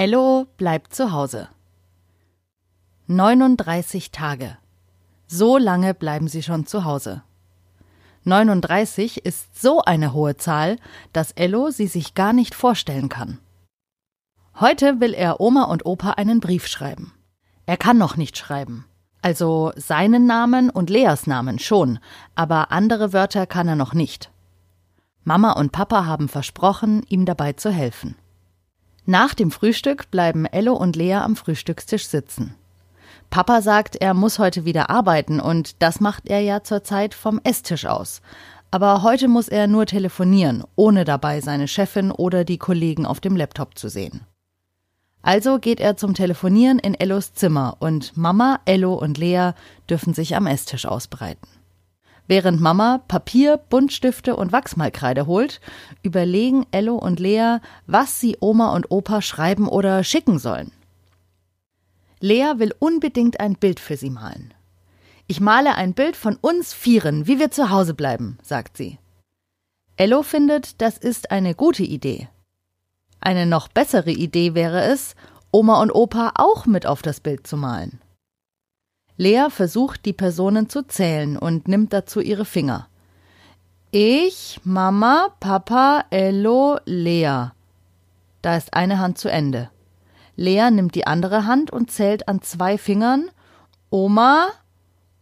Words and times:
Ello 0.00 0.46
bleibt 0.56 0.94
zu 0.94 1.12
Hause. 1.12 1.50
39 3.06 4.10
Tage. 4.12 4.56
So 5.26 5.58
lange 5.58 5.92
bleiben 5.92 6.26
sie 6.26 6.42
schon 6.42 6.64
zu 6.64 6.86
Hause. 6.86 7.22
39 8.24 9.26
ist 9.26 9.60
so 9.60 9.82
eine 9.82 10.14
hohe 10.14 10.38
Zahl, 10.38 10.78
dass 11.12 11.32
Ello 11.32 11.68
sie 11.68 11.86
sich 11.86 12.14
gar 12.14 12.32
nicht 12.32 12.54
vorstellen 12.54 13.10
kann. 13.10 13.40
Heute 14.58 15.00
will 15.00 15.12
er 15.12 15.38
Oma 15.38 15.64
und 15.64 15.84
Opa 15.84 16.12
einen 16.12 16.40
Brief 16.40 16.66
schreiben. 16.66 17.12
Er 17.66 17.76
kann 17.76 17.98
noch 17.98 18.16
nicht 18.16 18.38
schreiben. 18.38 18.86
Also 19.20 19.70
seinen 19.76 20.24
Namen 20.24 20.70
und 20.70 20.88
Leas 20.88 21.26
Namen 21.26 21.58
schon, 21.58 21.98
aber 22.34 22.72
andere 22.72 23.12
Wörter 23.12 23.46
kann 23.46 23.68
er 23.68 23.76
noch 23.76 23.92
nicht. 23.92 24.30
Mama 25.24 25.52
und 25.52 25.72
Papa 25.72 26.06
haben 26.06 26.30
versprochen, 26.30 27.02
ihm 27.10 27.26
dabei 27.26 27.52
zu 27.52 27.70
helfen. 27.70 28.16
Nach 29.10 29.34
dem 29.34 29.50
Frühstück 29.50 30.12
bleiben 30.12 30.46
Ello 30.46 30.72
und 30.72 30.94
Lea 30.94 31.14
am 31.14 31.34
Frühstückstisch 31.34 32.06
sitzen. 32.06 32.54
Papa 33.28 33.60
sagt, 33.60 33.96
er 33.96 34.14
muss 34.14 34.38
heute 34.38 34.64
wieder 34.64 34.88
arbeiten 34.88 35.40
und 35.40 35.82
das 35.82 35.98
macht 35.98 36.28
er 36.28 36.38
ja 36.38 36.62
zurzeit 36.62 37.14
vom 37.14 37.40
Esstisch 37.42 37.86
aus. 37.86 38.22
Aber 38.70 39.02
heute 39.02 39.26
muss 39.26 39.48
er 39.48 39.66
nur 39.66 39.86
telefonieren, 39.86 40.62
ohne 40.76 41.04
dabei 41.04 41.40
seine 41.40 41.66
Chefin 41.66 42.12
oder 42.12 42.44
die 42.44 42.58
Kollegen 42.58 43.04
auf 43.04 43.18
dem 43.18 43.34
Laptop 43.34 43.76
zu 43.76 43.88
sehen. 43.88 44.20
Also 45.22 45.58
geht 45.58 45.80
er 45.80 45.96
zum 45.96 46.14
Telefonieren 46.14 46.78
in 46.78 46.94
Ellos 46.94 47.34
Zimmer 47.34 47.78
und 47.80 48.16
Mama, 48.16 48.60
Ello 48.64 48.94
und 48.94 49.18
Lea 49.18 49.54
dürfen 49.88 50.14
sich 50.14 50.36
am 50.36 50.46
Esstisch 50.46 50.86
ausbreiten. 50.86 51.48
Während 52.30 52.60
Mama 52.60 53.02
Papier, 53.08 53.56
Buntstifte 53.56 54.36
und 54.36 54.52
Wachsmalkreide 54.52 55.26
holt, 55.26 55.60
überlegen 56.04 56.64
Ello 56.70 56.94
und 56.94 57.18
Lea, 57.18 57.56
was 57.88 58.20
sie 58.20 58.36
Oma 58.38 58.72
und 58.72 58.88
Opa 58.92 59.20
schreiben 59.20 59.66
oder 59.66 60.04
schicken 60.04 60.38
sollen. 60.38 60.70
Lea 62.20 62.52
will 62.58 62.72
unbedingt 62.78 63.40
ein 63.40 63.54
Bild 63.54 63.80
für 63.80 63.96
sie 63.96 64.10
malen. 64.10 64.54
Ich 65.26 65.40
male 65.40 65.74
ein 65.74 65.92
Bild 65.92 66.14
von 66.14 66.36
uns 66.36 66.72
Vieren, 66.72 67.26
wie 67.26 67.40
wir 67.40 67.50
zu 67.50 67.70
Hause 67.70 67.94
bleiben, 67.94 68.38
sagt 68.42 68.76
sie. 68.76 69.00
Ello 69.96 70.22
findet, 70.22 70.80
das 70.80 70.98
ist 70.98 71.32
eine 71.32 71.56
gute 71.56 71.82
Idee. 71.82 72.28
Eine 73.18 73.44
noch 73.44 73.66
bessere 73.66 74.12
Idee 74.12 74.54
wäre 74.54 74.82
es, 74.82 75.16
Oma 75.50 75.82
und 75.82 75.90
Opa 75.90 76.34
auch 76.36 76.66
mit 76.66 76.86
auf 76.86 77.02
das 77.02 77.18
Bild 77.18 77.48
zu 77.48 77.56
malen. 77.56 78.00
Lea 79.20 79.50
versucht, 79.50 80.06
die 80.06 80.14
Personen 80.14 80.70
zu 80.70 80.80
zählen 80.80 81.36
und 81.36 81.68
nimmt 81.68 81.92
dazu 81.92 82.20
ihre 82.20 82.46
Finger. 82.46 82.88
Ich, 83.90 84.62
Mama, 84.64 85.28
Papa, 85.40 86.06
Ello, 86.08 86.78
Lea. 86.86 87.50
Da 88.40 88.56
ist 88.56 88.72
eine 88.72 88.98
Hand 88.98 89.18
zu 89.18 89.30
Ende. 89.30 89.68
Lea 90.36 90.70
nimmt 90.70 90.94
die 90.94 91.06
andere 91.06 91.44
Hand 91.44 91.70
und 91.70 91.90
zählt 91.90 92.28
an 92.28 92.40
zwei 92.40 92.78
Fingern 92.78 93.30
Oma 93.90 94.48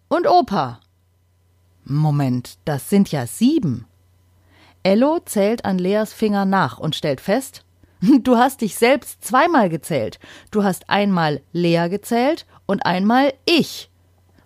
und 0.06 0.28
Opa. 0.28 0.78
Moment, 1.82 2.56
das 2.64 2.88
sind 2.88 3.10
ja 3.10 3.26
sieben. 3.26 3.84
Ello 4.84 5.18
zählt 5.24 5.64
an 5.64 5.76
Leas 5.76 6.12
Finger 6.12 6.44
nach 6.44 6.78
und 6.78 6.94
stellt 6.94 7.20
fest, 7.20 7.64
du 8.22 8.36
hast 8.36 8.60
dich 8.60 8.76
selbst 8.76 9.24
zweimal 9.24 9.68
gezählt. 9.68 10.18
Du 10.50 10.64
hast 10.64 10.88
einmal 10.88 11.40
Lea 11.52 11.88
gezählt 11.88 12.46
und 12.66 12.84
einmal 12.86 13.32
ich. 13.44 13.90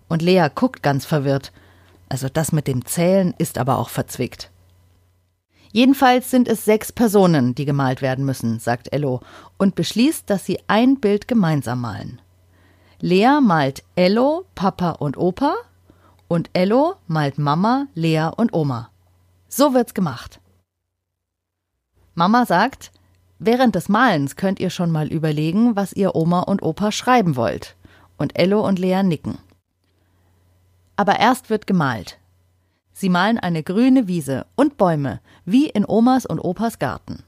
Und 0.09 0.23
Lea 0.23 0.49
guckt 0.55 0.83
ganz 0.83 1.05
verwirrt. 1.05 1.53
Also 2.09 2.29
das 2.29 2.53
mit 2.53 2.67
dem 2.67 2.85
Zählen 2.85 3.35
ist 3.39 3.59
aber 3.59 3.79
auch 3.79 3.89
verzwickt. 3.89 4.51
Jedenfalls 5.73 6.31
sind 6.31 6.49
es 6.49 6.67
sechs 6.67 6.93
Personen, 6.93 7.55
die 7.55 7.65
gemalt 7.65 8.03
werden 8.03 8.27
müssen, 8.27 8.59
sagt 8.59 8.93
Ello 8.93 9.21
und 9.57 9.75
beschließt, 9.75 10.29
dass 10.29 10.45
sie 10.45 10.59
ein 10.67 11.01
Bild 11.01 11.29
gemeinsam 11.29 11.81
malen. 11.81 12.21
Lea 13.01 13.41
malt 13.41 13.83
Ello, 13.97 14.45
Papa 14.55 14.91
und 14.91 15.17
Opa 15.17 15.55
und 16.29 16.51
Ello 16.53 16.97
malt 17.07 17.39
Mama, 17.39 17.87
Lea 17.95 18.29
und 18.37 18.53
Oma. 18.53 18.91
So 19.49 19.73
wird's 19.73 19.95
gemacht. 19.95 20.41
Mama 22.15 22.45
sagt, 22.45 22.93
während 23.47 23.75
des 23.75 23.89
Malens 23.89 24.37
könnt 24.37 24.61
ihr 24.61 24.71
schon 24.71 24.91
mal 24.91 25.09
überlegen, 25.09 25.77
was 25.77 25.93
ihr 25.93 26.15
Oma 26.15 26.41
und 26.41 26.63
Opa 26.63 26.93
schreiben 26.93 27.37
wollt. 27.37 27.77
Und 28.17 28.39
Ello 28.39 28.67
und 28.67 28.79
Lea 28.79 29.03
nicken. 29.03 29.39
Aber 30.97 31.19
erst 31.19 31.51
wird 31.51 31.67
gemalt. 31.67 32.19
Sie 32.93 33.09
malen 33.09 33.39
eine 33.39 33.63
grüne 33.63 34.07
Wiese 34.07 34.47
und 34.55 34.77
Bäume, 34.77 35.21
wie 35.45 35.69
in 35.69 35.85
Omas 35.87 36.27
und 36.27 36.39
Opas 36.39 36.79
Garten. 36.79 37.25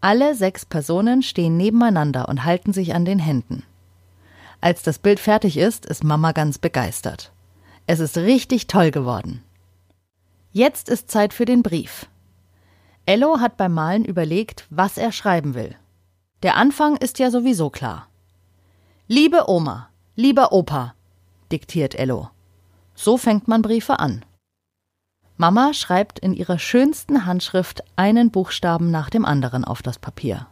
Alle 0.00 0.34
sechs 0.34 0.66
Personen 0.66 1.22
stehen 1.22 1.56
nebeneinander 1.56 2.28
und 2.28 2.44
halten 2.44 2.72
sich 2.72 2.94
an 2.94 3.04
den 3.04 3.18
Händen. 3.18 3.64
Als 4.60 4.82
das 4.82 4.98
Bild 4.98 5.20
fertig 5.20 5.56
ist, 5.56 5.86
ist 5.86 6.04
Mama 6.04 6.32
ganz 6.32 6.58
begeistert. 6.58 7.32
Es 7.86 8.00
ist 8.00 8.16
richtig 8.16 8.66
toll 8.66 8.90
geworden. 8.90 9.42
Jetzt 10.52 10.88
ist 10.88 11.10
Zeit 11.10 11.32
für 11.32 11.44
den 11.44 11.62
Brief. 11.62 12.06
Ello 13.08 13.38
hat 13.38 13.56
beim 13.56 13.72
Malen 13.72 14.04
überlegt, 14.04 14.66
was 14.68 14.98
er 14.98 15.12
schreiben 15.12 15.54
will. 15.54 15.76
Der 16.42 16.56
Anfang 16.56 16.96
ist 16.96 17.20
ja 17.20 17.30
sowieso 17.30 17.70
klar. 17.70 18.08
Liebe 19.06 19.48
Oma, 19.48 19.88
lieber 20.16 20.52
Opa, 20.52 20.94
diktiert 21.52 21.94
Ello. 21.94 22.30
So 22.96 23.16
fängt 23.16 23.46
man 23.46 23.62
Briefe 23.62 24.00
an. 24.00 24.24
Mama 25.36 25.72
schreibt 25.72 26.18
in 26.18 26.32
ihrer 26.32 26.58
schönsten 26.58 27.26
Handschrift 27.26 27.84
einen 27.94 28.32
Buchstaben 28.32 28.90
nach 28.90 29.08
dem 29.08 29.24
anderen 29.24 29.64
auf 29.64 29.82
das 29.82 30.00
Papier. 30.00 30.48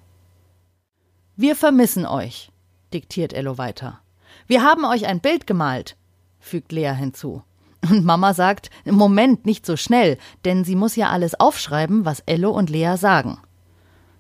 Wir 1.35 1.57
vermissen 1.57 2.07
euch, 2.07 2.53
diktiert 2.93 3.33
Ello 3.33 3.59
weiter. 3.59 4.01
Wir 4.47 4.63
haben 4.63 4.85
euch 4.85 5.07
ein 5.07 5.21
Bild 5.21 5.49
gemalt, 5.49 5.97
fügt 6.39 6.71
Lea 6.71 6.93
hinzu. 6.95 7.43
Und 7.91 8.05
Mama 8.05 8.35
sagt, 8.35 8.71
Moment, 8.85 9.47
nicht 9.47 9.67
so 9.67 9.77
schnell, 9.77 10.19
denn 10.45 10.65
sie 10.65 10.77
muss 10.77 10.97
ja 10.97 11.11
alles 11.11 11.39
aufschreiben, 11.39 12.05
was 12.05 12.21
Ello 12.21 12.51
und 12.51 12.71
Lea 12.71 12.97
sagen. 12.97 13.39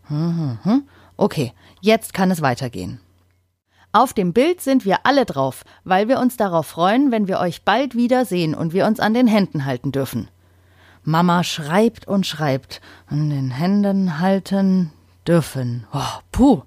Hm, 0.08 0.36
hm, 0.36 0.58
hm. 0.62 0.88
Okay, 1.16 1.52
jetzt 1.80 2.12
kann 2.12 2.30
es 2.30 2.42
weitergehen. 2.42 3.00
Auf 3.92 4.12
dem 4.12 4.32
Bild 4.32 4.60
sind 4.60 4.84
wir 4.84 5.06
alle 5.06 5.24
drauf, 5.24 5.64
weil 5.84 6.08
wir 6.08 6.18
uns 6.18 6.36
darauf 6.36 6.66
freuen, 6.66 7.12
wenn 7.12 7.28
wir 7.28 7.38
euch 7.38 7.62
bald 7.62 7.94
wiedersehen 7.94 8.54
und 8.54 8.72
wir 8.72 8.86
uns 8.86 8.98
an 8.98 9.14
den 9.14 9.28
Händen 9.28 9.64
halten 9.64 9.92
dürfen. 9.92 10.28
Mama 11.04 11.44
schreibt 11.44 12.08
und 12.08 12.26
schreibt, 12.26 12.80
an 13.06 13.30
den 13.30 13.50
Händen 13.50 14.18
halten 14.18 14.90
dürfen. 15.28 15.86
Oh, 15.92 16.18
puh. 16.32 16.62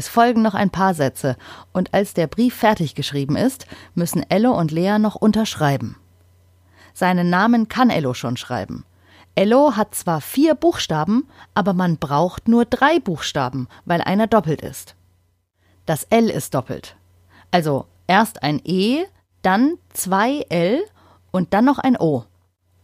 Es 0.00 0.08
folgen 0.08 0.40
noch 0.40 0.54
ein 0.54 0.70
paar 0.70 0.94
Sätze, 0.94 1.36
und 1.74 1.92
als 1.92 2.14
der 2.14 2.26
Brief 2.26 2.54
fertig 2.54 2.94
geschrieben 2.94 3.36
ist, 3.36 3.66
müssen 3.94 4.24
Ello 4.30 4.58
und 4.58 4.70
Lea 4.70 4.98
noch 4.98 5.14
unterschreiben. 5.14 5.94
Seinen 6.94 7.28
Namen 7.28 7.68
kann 7.68 7.90
Ello 7.90 8.14
schon 8.14 8.38
schreiben. 8.38 8.86
Ello 9.34 9.76
hat 9.76 9.94
zwar 9.94 10.22
vier 10.22 10.54
Buchstaben, 10.54 11.28
aber 11.52 11.74
man 11.74 11.98
braucht 11.98 12.48
nur 12.48 12.64
drei 12.64 12.98
Buchstaben, 12.98 13.68
weil 13.84 14.00
einer 14.00 14.26
doppelt 14.26 14.62
ist. 14.62 14.94
Das 15.84 16.04
L 16.04 16.30
ist 16.30 16.54
doppelt. 16.54 16.96
Also 17.50 17.84
erst 18.06 18.42
ein 18.42 18.58
E, 18.64 19.04
dann 19.42 19.76
zwei 19.92 20.46
L 20.48 20.82
und 21.30 21.52
dann 21.52 21.66
noch 21.66 21.78
ein 21.78 21.98
O. 21.98 22.24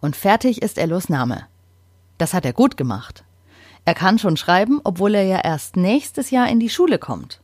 Und 0.02 0.16
fertig 0.16 0.60
ist 0.60 0.76
Ellos 0.76 1.08
Name. 1.08 1.46
Das 2.18 2.34
hat 2.34 2.44
er 2.44 2.52
gut 2.52 2.76
gemacht. 2.76 3.24
Er 3.86 3.94
kann 3.94 4.18
schon 4.18 4.36
schreiben, 4.36 4.80
obwohl 4.82 5.14
er 5.14 5.22
ja 5.22 5.40
erst 5.42 5.76
nächstes 5.76 6.32
Jahr 6.32 6.48
in 6.48 6.58
die 6.58 6.68
Schule 6.68 6.98
kommt. 6.98 7.40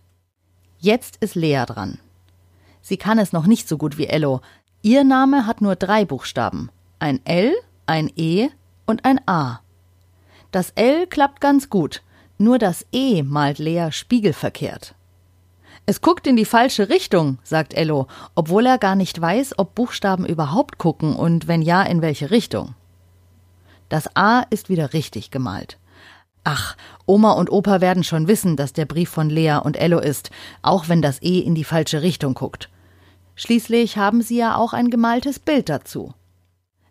Jetzt 0.77 1.17
ist 1.21 1.37
Lea 1.37 1.65
dran. 1.67 2.01
Sie 2.81 2.97
kann 2.97 3.21
es 3.21 3.33
noch 3.33 3.47
nicht 3.47 3.69
so 3.69 3.79
gut 3.79 3.97
wie 3.97 4.09
Ello. 4.09 4.41
Ihr 4.83 5.05
Name 5.05 5.47
hat 5.47 5.61
nur 5.61 5.77
drei 5.77 6.05
Buchstaben. 6.05 6.71
Ein 6.99 7.25
L, 7.25 7.55
ein 7.87 8.11
E 8.17 8.49
und 8.87 9.05
ein 9.05 9.21
A. 9.27 9.61
Das 10.51 10.71
L 10.71 11.07
klappt 11.07 11.41
ganz 11.41 11.71
gut, 11.71 12.03
nur 12.39 12.59
das 12.59 12.85
E 12.91 13.23
malt 13.23 13.61
Lea 13.61 13.93
spiegelverkehrt. 13.93 14.97
Es 15.87 16.01
guckt 16.01 16.27
in 16.27 16.35
die 16.35 16.45
falsche 16.45 16.89
Richtung, 16.89 17.39
sagt 17.45 17.73
Ello, 17.73 18.09
obwohl 18.35 18.67
er 18.67 18.79
gar 18.79 18.97
nicht 18.97 19.21
weiß, 19.21 19.61
ob 19.61 19.77
Buchstaben 19.77 20.27
überhaupt 20.27 20.79
gucken 20.79 21.15
und 21.15 21.47
wenn 21.47 21.63
ja, 21.63 21.83
in 21.85 22.03
welche 22.03 22.33
Richtung. 22.33 22.75
Das 23.89 24.17
A 24.17 24.41
ist 24.51 24.69
wieder 24.69 24.93
richtig 24.93 25.31
gemalt. 25.31 25.79
Ach, 26.45 26.77
Oma 27.07 27.33
und 27.33 27.51
Opa 27.51 27.81
werden 27.81 28.05
schon 28.05 28.27
wissen, 28.27 28.57
dass 28.57 28.73
der 28.73 28.87
Brief 28.87 29.11
von 29.11 29.31
Lea 29.31 29.59
und 29.63 29.77
Ello 29.77 29.99
ist, 29.99 30.31
auch 30.63 30.89
wenn 30.89 31.03
das 31.03 31.23
E 31.23 31.39
in 31.39 31.55
die 31.55 31.65
falsche 31.65 32.03
Richtung 32.03 32.35
guckt. 32.35 32.69
Schließlich 33.37 33.97
haben 33.97 34.23
sie 34.23 34.39
ja 34.39 34.57
auch 34.57 34.73
ein 34.73 34.91
gemaltes 34.91 35.39
Bild 35.39 35.69
dazu. 35.69 36.15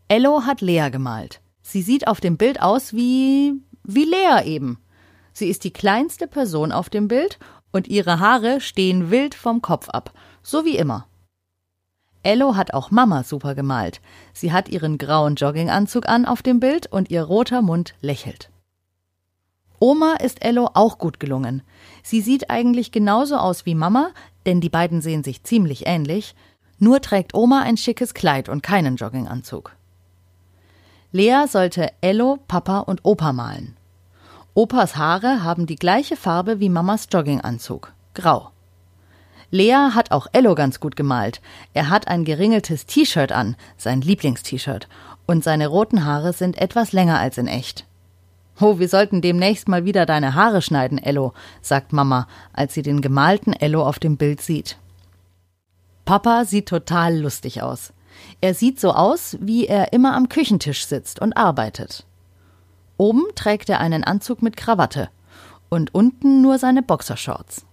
Ello 0.07 0.43
hat 0.45 0.61
Lea 0.61 0.89
gemalt. 0.91 1.41
Sie 1.61 1.81
sieht 1.81 2.07
auf 2.07 2.19
dem 2.19 2.37
Bild 2.37 2.61
aus 2.61 2.93
wie 2.93 3.53
wie 3.83 4.05
Lea 4.05 4.43
eben. 4.45 4.77
Sie 5.33 5.47
ist 5.47 5.63
die 5.63 5.71
kleinste 5.71 6.27
Person 6.27 6.71
auf 6.71 6.89
dem 6.89 7.07
Bild 7.07 7.39
und 7.71 7.87
ihre 7.87 8.19
Haare 8.19 8.61
stehen 8.61 9.11
wild 9.11 9.33
vom 9.33 9.61
Kopf 9.61 9.89
ab, 9.89 10.11
so 10.43 10.65
wie 10.65 10.77
immer. 10.77 11.07
Ello 12.23 12.55
hat 12.55 12.73
auch 12.73 12.91
Mama 12.91 13.23
super 13.23 13.55
gemalt. 13.55 14.01
Sie 14.33 14.51
hat 14.51 14.69
ihren 14.69 14.97
grauen 14.97 15.35
Jogginganzug 15.35 16.07
an 16.07 16.25
auf 16.25 16.43
dem 16.43 16.59
Bild 16.59 16.87
und 16.87 17.09
ihr 17.09 17.23
roter 17.23 17.61
Mund 17.61 17.95
lächelt. 18.01 18.50
Oma 19.83 20.13
ist 20.13 20.45
Ello 20.45 20.69
auch 20.75 20.99
gut 20.99 21.19
gelungen. 21.19 21.63
Sie 22.03 22.21
sieht 22.21 22.51
eigentlich 22.51 22.91
genauso 22.91 23.37
aus 23.37 23.65
wie 23.65 23.73
Mama, 23.73 24.11
denn 24.45 24.61
die 24.61 24.69
beiden 24.69 25.01
sehen 25.01 25.23
sich 25.23 25.43
ziemlich 25.43 25.87
ähnlich, 25.87 26.35
nur 26.77 27.01
trägt 27.01 27.33
Oma 27.33 27.63
ein 27.63 27.77
schickes 27.77 28.13
Kleid 28.13 28.47
und 28.47 28.61
keinen 28.61 28.95
Jogginganzug. 28.95 29.75
Lea 31.11 31.45
sollte 31.47 31.91
Ello, 32.01 32.37
Papa 32.47 32.81
und 32.81 33.03
Opa 33.03 33.33
malen. 33.33 33.75
Opas 34.53 34.97
Haare 34.97 35.43
haben 35.43 35.65
die 35.65 35.77
gleiche 35.77 36.15
Farbe 36.15 36.59
wie 36.59 36.69
Mamas 36.69 37.07
Jogginganzug, 37.11 37.91
grau. 38.13 38.51
Lea 39.49 39.89
hat 39.95 40.11
auch 40.11 40.27
Ello 40.31 40.53
ganz 40.53 40.79
gut 40.79 40.95
gemalt. 40.95 41.41
Er 41.73 41.89
hat 41.89 42.07
ein 42.07 42.23
geringeltes 42.23 42.85
T-Shirt 42.85 43.31
an, 43.31 43.55
sein 43.77 44.01
Lieblingst-T-Shirt, 44.01 44.87
und 45.25 45.43
seine 45.43 45.67
roten 45.67 46.05
Haare 46.05 46.33
sind 46.33 46.59
etwas 46.59 46.91
länger 46.91 47.17
als 47.17 47.39
in 47.39 47.47
echt. 47.47 47.87
Oh, 48.63 48.77
wir 48.77 48.87
sollten 48.87 49.21
demnächst 49.21 49.67
mal 49.67 49.85
wieder 49.85 50.05
deine 50.05 50.35
Haare 50.35 50.61
schneiden, 50.61 50.99
Ello, 50.99 51.33
sagt 51.63 51.93
Mama, 51.93 52.27
als 52.53 52.75
sie 52.75 52.83
den 52.83 53.01
gemalten 53.01 53.53
Ello 53.53 53.83
auf 53.83 53.97
dem 53.97 54.17
Bild 54.17 54.39
sieht. 54.39 54.77
Papa 56.05 56.45
sieht 56.45 56.67
total 56.69 57.17
lustig 57.17 57.63
aus. 57.63 57.91
Er 58.39 58.53
sieht 58.53 58.79
so 58.79 58.91
aus, 58.91 59.35
wie 59.41 59.65
er 59.65 59.93
immer 59.93 60.15
am 60.15 60.29
Küchentisch 60.29 60.85
sitzt 60.85 61.19
und 61.19 61.33
arbeitet. 61.33 62.05
Oben 62.97 63.23
trägt 63.33 63.67
er 63.67 63.79
einen 63.79 64.03
Anzug 64.03 64.43
mit 64.43 64.57
Krawatte 64.57 65.09
und 65.69 65.95
unten 65.95 66.43
nur 66.43 66.59
seine 66.59 66.83
Boxershorts. 66.83 67.65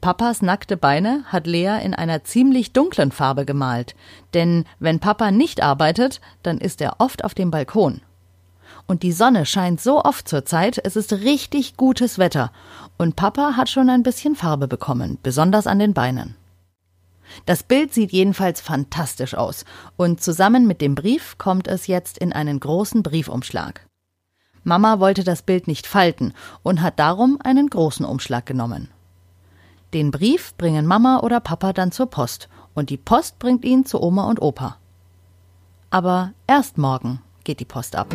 Papas 0.00 0.42
nackte 0.42 0.76
Beine 0.76 1.22
hat 1.26 1.46
Lea 1.46 1.78
in 1.84 1.94
einer 1.94 2.24
ziemlich 2.24 2.72
dunklen 2.72 3.12
Farbe 3.12 3.44
gemalt, 3.44 3.94
denn 4.34 4.64
wenn 4.80 4.98
Papa 4.98 5.30
nicht 5.30 5.62
arbeitet, 5.62 6.20
dann 6.42 6.58
ist 6.58 6.80
er 6.80 6.96
oft 6.98 7.24
auf 7.24 7.34
dem 7.34 7.52
Balkon. 7.52 8.00
Und 8.86 9.02
die 9.02 9.12
Sonne 9.12 9.46
scheint 9.46 9.80
so 9.80 10.02
oft 10.04 10.28
zur 10.28 10.44
Zeit, 10.44 10.80
es 10.82 10.96
ist 10.96 11.12
richtig 11.12 11.76
gutes 11.76 12.18
Wetter, 12.18 12.52
und 12.98 13.16
Papa 13.16 13.54
hat 13.56 13.68
schon 13.68 13.90
ein 13.90 14.02
bisschen 14.02 14.36
Farbe 14.36 14.68
bekommen, 14.68 15.18
besonders 15.22 15.66
an 15.66 15.78
den 15.78 15.92
Beinen. 15.92 16.36
Das 17.44 17.64
Bild 17.64 17.92
sieht 17.92 18.12
jedenfalls 18.12 18.60
fantastisch 18.60 19.34
aus, 19.34 19.64
und 19.96 20.22
zusammen 20.22 20.66
mit 20.66 20.80
dem 20.80 20.94
Brief 20.94 21.36
kommt 21.38 21.66
es 21.66 21.88
jetzt 21.88 22.18
in 22.18 22.32
einen 22.32 22.60
großen 22.60 23.02
Briefumschlag. 23.02 23.86
Mama 24.62 24.98
wollte 24.98 25.24
das 25.24 25.42
Bild 25.42 25.68
nicht 25.68 25.86
falten 25.86 26.32
und 26.62 26.82
hat 26.82 26.98
darum 26.98 27.38
einen 27.42 27.70
großen 27.70 28.04
Umschlag 28.04 28.46
genommen. 28.46 28.88
Den 29.94 30.10
Brief 30.10 30.54
bringen 30.54 30.86
Mama 30.86 31.20
oder 31.20 31.40
Papa 31.40 31.72
dann 31.72 31.92
zur 31.92 32.06
Post 32.06 32.48
und 32.74 32.90
die 32.90 32.96
Post 32.96 33.38
bringt 33.38 33.64
ihn 33.64 33.84
zu 33.86 34.02
Oma 34.02 34.28
und 34.28 34.42
Opa. 34.42 34.76
Aber 35.90 36.32
erst 36.46 36.78
morgen 36.78 37.22
geht 37.44 37.60
die 37.60 37.64
Post 37.64 37.94
ab. 37.94 38.14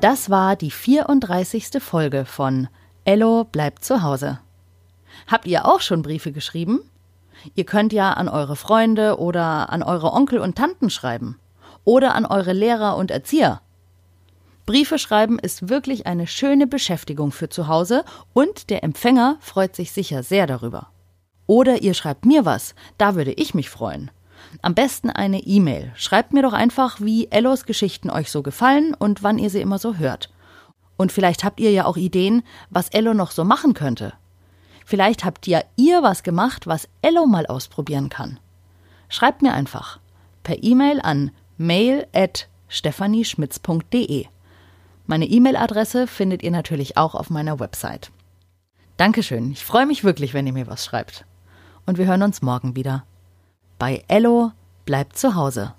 Das 0.00 0.30
war 0.30 0.56
die 0.56 0.70
34. 0.70 1.72
Folge 1.78 2.24
von 2.24 2.68
Ello 3.04 3.44
bleibt 3.44 3.84
zu 3.84 4.02
Hause. 4.02 4.40
Habt 5.26 5.46
ihr 5.46 5.66
auch 5.66 5.82
schon 5.82 6.00
Briefe 6.00 6.32
geschrieben? 6.32 6.80
Ihr 7.54 7.64
könnt 7.64 7.92
ja 7.92 8.14
an 8.14 8.30
eure 8.30 8.56
Freunde 8.56 9.18
oder 9.18 9.70
an 9.70 9.82
eure 9.82 10.14
Onkel 10.14 10.38
und 10.38 10.56
Tanten 10.56 10.88
schreiben. 10.88 11.38
Oder 11.84 12.14
an 12.14 12.24
eure 12.24 12.54
Lehrer 12.54 12.96
und 12.96 13.10
Erzieher. 13.10 13.60
Briefe 14.64 14.98
schreiben 14.98 15.38
ist 15.38 15.68
wirklich 15.68 16.06
eine 16.06 16.26
schöne 16.26 16.66
Beschäftigung 16.66 17.30
für 17.30 17.50
zu 17.50 17.68
Hause 17.68 18.04
und 18.32 18.70
der 18.70 18.82
Empfänger 18.82 19.36
freut 19.40 19.76
sich 19.76 19.92
sicher 19.92 20.22
sehr 20.22 20.46
darüber. 20.46 20.88
Oder 21.46 21.82
ihr 21.82 21.92
schreibt 21.92 22.24
mir 22.24 22.46
was, 22.46 22.74
da 22.96 23.16
würde 23.16 23.32
ich 23.32 23.52
mich 23.52 23.68
freuen. 23.68 24.10
Am 24.62 24.74
besten 24.74 25.10
eine 25.10 25.40
E-Mail. 25.40 25.92
Schreibt 25.94 26.32
mir 26.32 26.42
doch 26.42 26.52
einfach, 26.52 27.00
wie 27.00 27.28
Ellos 27.30 27.64
Geschichten 27.64 28.10
euch 28.10 28.30
so 28.30 28.42
gefallen 28.42 28.94
und 28.98 29.22
wann 29.22 29.38
ihr 29.38 29.50
sie 29.50 29.60
immer 29.60 29.78
so 29.78 29.96
hört. 29.96 30.30
Und 30.96 31.12
vielleicht 31.12 31.44
habt 31.44 31.60
ihr 31.60 31.70
ja 31.70 31.86
auch 31.86 31.96
Ideen, 31.96 32.42
was 32.68 32.88
Ello 32.90 33.14
noch 33.14 33.30
so 33.30 33.44
machen 33.44 33.74
könnte. 33.74 34.12
Vielleicht 34.84 35.24
habt 35.24 35.46
ja 35.46 35.62
ihr 35.76 36.02
was 36.02 36.22
gemacht, 36.22 36.66
was 36.66 36.88
Ello 37.00 37.26
mal 37.26 37.46
ausprobieren 37.46 38.08
kann. 38.08 38.38
Schreibt 39.08 39.40
mir 39.40 39.52
einfach 39.52 40.00
per 40.42 40.62
E-Mail 40.62 41.00
an 41.00 41.30
mail 41.56 42.06
at 42.12 42.48
stephanieschmitz.de. 42.68 44.26
Meine 45.06 45.26
E-Mail-Adresse 45.26 46.06
findet 46.06 46.42
ihr 46.42 46.50
natürlich 46.50 46.96
auch 46.96 47.14
auf 47.14 47.30
meiner 47.30 47.60
Website. 47.60 48.10
Dankeschön, 48.96 49.52
ich 49.52 49.64
freue 49.64 49.86
mich 49.86 50.04
wirklich, 50.04 50.34
wenn 50.34 50.46
ihr 50.46 50.52
mir 50.52 50.66
was 50.66 50.84
schreibt. 50.84 51.24
Und 51.86 51.98
wir 51.98 52.06
hören 52.06 52.22
uns 52.22 52.42
morgen 52.42 52.76
wieder. 52.76 53.04
Bei 53.80 54.04
Ello 54.08 54.52
bleibt 54.84 55.16
zu 55.16 55.34
Hause. 55.34 55.72